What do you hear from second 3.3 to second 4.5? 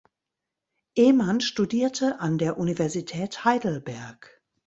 Heidelberg.